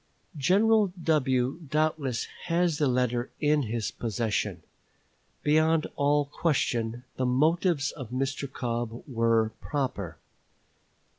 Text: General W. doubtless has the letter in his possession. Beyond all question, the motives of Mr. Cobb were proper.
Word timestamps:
General 0.39 0.91
W. 1.03 1.59
doubtless 1.69 2.25
has 2.45 2.79
the 2.79 2.87
letter 2.87 3.29
in 3.39 3.61
his 3.61 3.91
possession. 3.91 4.63
Beyond 5.43 5.85
all 5.95 6.25
question, 6.25 7.03
the 7.17 7.25
motives 7.27 7.91
of 7.91 8.09
Mr. 8.09 8.51
Cobb 8.51 9.03
were 9.07 9.51
proper. 9.61 10.17